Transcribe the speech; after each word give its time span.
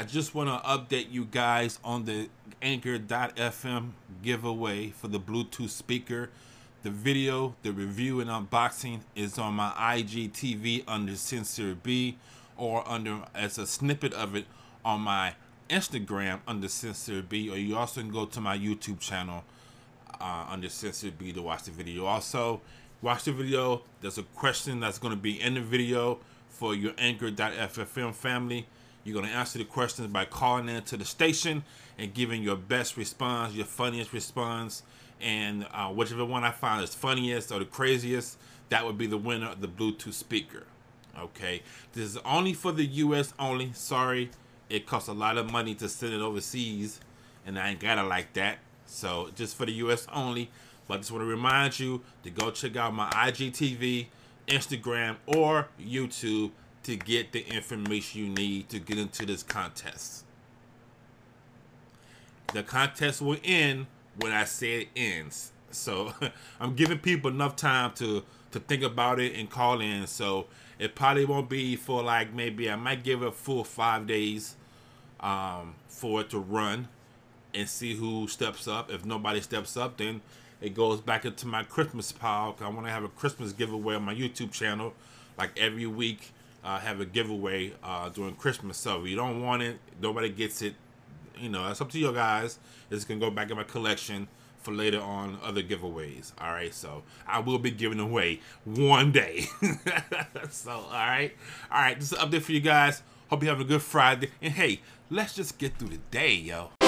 I 0.00 0.04
just 0.04 0.34
want 0.34 0.48
to 0.48 0.66
update 0.66 1.12
you 1.12 1.26
guys 1.26 1.78
on 1.84 2.06
the 2.06 2.30
Anchor.fm 2.62 3.90
giveaway 4.22 4.88
for 4.92 5.08
the 5.08 5.20
Bluetooth 5.20 5.68
speaker. 5.68 6.30
The 6.82 6.90
video, 6.90 7.54
the 7.62 7.72
review, 7.72 8.20
and 8.20 8.30
unboxing 8.30 9.00
is 9.14 9.38
on 9.38 9.52
my 9.52 9.68
IGTV 9.72 10.84
under 10.88 11.16
Sincere 11.16 11.74
B, 11.74 12.16
or 12.56 12.82
under 12.88 13.24
as 13.34 13.58
a 13.58 13.66
snippet 13.66 14.14
of 14.14 14.34
it 14.34 14.46
on 14.86 15.02
my 15.02 15.34
Instagram 15.68 16.40
under 16.48 16.68
Sincere 16.68 17.20
B, 17.20 17.50
or 17.50 17.58
you 17.58 17.76
also 17.76 18.00
can 18.00 18.10
go 18.10 18.24
to 18.24 18.40
my 18.40 18.56
YouTube 18.56 19.00
channel 19.00 19.44
uh, 20.18 20.46
under 20.48 20.70
Sincere 20.70 21.12
B 21.12 21.30
to 21.34 21.42
watch 21.42 21.64
the 21.64 21.72
video. 21.72 22.06
Also, 22.06 22.62
watch 23.02 23.24
the 23.24 23.32
video. 23.32 23.82
There's 24.00 24.16
a 24.16 24.22
question 24.22 24.80
that's 24.80 24.98
going 24.98 25.12
to 25.12 25.20
be 25.20 25.38
in 25.38 25.56
the 25.56 25.60
video 25.60 26.20
for 26.48 26.74
your 26.74 26.94
Anchor.fm 26.96 28.14
family. 28.14 28.66
You're 29.04 29.14
going 29.14 29.26
to 29.26 29.32
answer 29.32 29.58
the 29.58 29.64
questions 29.64 30.08
by 30.08 30.26
calling 30.26 30.68
in 30.68 30.82
to 30.84 30.96
the 30.96 31.04
station 31.04 31.64
and 31.98 32.12
giving 32.12 32.42
your 32.42 32.56
best 32.56 32.96
response, 32.96 33.54
your 33.54 33.66
funniest 33.66 34.12
response, 34.12 34.82
and 35.20 35.66
uh, 35.72 35.88
whichever 35.88 36.24
one 36.24 36.44
I 36.44 36.50
find 36.50 36.82
is 36.82 36.94
funniest 36.94 37.50
or 37.50 37.58
the 37.58 37.64
craziest, 37.64 38.38
that 38.68 38.84
would 38.84 38.98
be 38.98 39.06
the 39.06 39.18
winner 39.18 39.48
of 39.48 39.60
the 39.60 39.68
Bluetooth 39.68 40.12
speaker. 40.12 40.64
Okay, 41.18 41.62
this 41.92 42.04
is 42.04 42.16
only 42.18 42.52
for 42.52 42.72
the 42.72 42.84
U.S. 42.84 43.34
only. 43.38 43.72
Sorry, 43.72 44.30
it 44.68 44.86
costs 44.86 45.08
a 45.08 45.12
lot 45.12 45.36
of 45.36 45.50
money 45.50 45.74
to 45.76 45.88
send 45.88 46.14
it 46.14 46.20
overseas, 46.20 47.00
and 47.44 47.58
I 47.58 47.70
ain't 47.70 47.80
got 47.80 47.98
it 47.98 48.04
like 48.04 48.32
that. 48.34 48.58
So 48.86 49.30
just 49.34 49.56
for 49.56 49.66
the 49.66 49.72
U.S. 49.72 50.06
only. 50.12 50.50
But 50.86 50.94
I 50.94 50.96
just 50.98 51.12
want 51.12 51.22
to 51.22 51.26
remind 51.26 51.78
you 51.78 52.02
to 52.24 52.30
go 52.30 52.50
check 52.50 52.76
out 52.76 52.94
my 52.94 53.08
IGTV, 53.10 54.06
Instagram, 54.48 55.16
or 55.26 55.68
YouTube 55.80 56.50
to 56.84 56.96
get 56.96 57.32
the 57.32 57.46
information 57.46 58.20
you 58.20 58.28
need 58.28 58.68
to 58.70 58.78
get 58.78 58.98
into 58.98 59.26
this 59.26 59.42
contest. 59.42 60.24
The 62.52 62.62
contest 62.62 63.20
will 63.20 63.38
end 63.44 63.86
when 64.18 64.32
I 64.32 64.44
say 64.44 64.82
it 64.82 64.88
ends. 64.96 65.52
So 65.70 66.12
I'm 66.60 66.74
giving 66.74 66.98
people 66.98 67.30
enough 67.30 67.56
time 67.56 67.92
to 67.94 68.24
to 68.52 68.58
think 68.58 68.82
about 68.82 69.20
it 69.20 69.36
and 69.36 69.48
call 69.48 69.80
in. 69.80 70.06
So 70.06 70.46
it 70.78 70.94
probably 70.94 71.24
won't 71.24 71.48
be 71.48 71.76
for 71.76 72.02
like 72.02 72.32
maybe 72.32 72.70
I 72.70 72.76
might 72.76 73.04
give 73.04 73.22
it 73.22 73.34
full 73.34 73.64
five 73.64 74.06
days 74.06 74.56
um, 75.20 75.74
for 75.88 76.22
it 76.22 76.30
to 76.30 76.38
run 76.38 76.88
and 77.54 77.68
see 77.68 77.94
who 77.94 78.26
steps 78.28 78.66
up. 78.66 78.90
If 78.90 79.04
nobody 79.04 79.40
steps 79.40 79.76
up, 79.76 79.98
then 79.98 80.20
it 80.60 80.74
goes 80.74 81.00
back 81.00 81.24
into 81.24 81.46
my 81.46 81.62
Christmas 81.62 82.12
pile. 82.12 82.56
I 82.60 82.68
want 82.68 82.86
to 82.86 82.92
have 82.92 83.04
a 83.04 83.08
Christmas 83.08 83.52
giveaway 83.52 83.94
on 83.94 84.02
my 84.02 84.14
YouTube 84.14 84.52
channel, 84.52 84.94
like 85.38 85.58
every 85.58 85.86
week. 85.86 86.32
Uh, 86.62 86.78
have 86.78 87.00
a 87.00 87.06
giveaway 87.06 87.72
uh, 87.82 88.08
during 88.10 88.34
Christmas. 88.34 88.76
So 88.76 89.02
if 89.02 89.08
you 89.08 89.16
don't 89.16 89.42
want 89.42 89.62
it, 89.62 89.78
nobody 90.00 90.28
gets 90.28 90.62
it. 90.62 90.74
You 91.38 91.48
know, 91.48 91.66
that's 91.66 91.80
up 91.80 91.90
to 91.90 91.98
you 91.98 92.12
guys. 92.12 92.58
It's 92.90 93.04
gonna 93.04 93.20
go 93.20 93.30
back 93.30 93.50
in 93.50 93.56
my 93.56 93.64
collection 93.64 94.28
for 94.58 94.72
later 94.72 95.00
on 95.00 95.38
other 95.42 95.62
giveaways. 95.62 96.32
All 96.38 96.52
right, 96.52 96.74
so 96.74 97.02
I 97.26 97.38
will 97.40 97.58
be 97.58 97.70
giving 97.70 97.98
away 98.00 98.40
one 98.64 99.10
day. 99.10 99.46
so 100.50 100.70
all 100.70 100.90
right, 100.90 101.32
all 101.70 101.80
right. 101.80 101.98
This 101.98 102.12
is 102.12 102.18
an 102.18 102.30
update 102.30 102.42
for 102.42 102.52
you 102.52 102.60
guys. 102.60 103.02
Hope 103.28 103.42
you're 103.42 103.52
having 103.52 103.66
a 103.66 103.68
good 103.68 103.82
Friday. 103.82 104.30
And 104.42 104.52
hey, 104.52 104.80
let's 105.08 105.34
just 105.34 105.56
get 105.58 105.78
through 105.78 105.90
the 105.90 105.98
day, 106.10 106.34
yo. 106.34 106.79